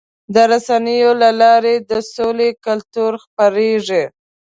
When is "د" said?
0.33-0.35, 1.89-1.91